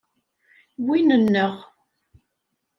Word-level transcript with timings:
Win 0.85 1.09
nneɣ. 1.21 1.53